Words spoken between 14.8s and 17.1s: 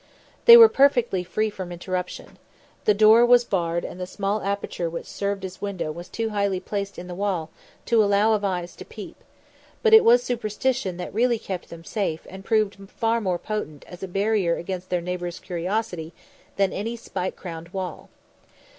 their neighbours' curiosity than any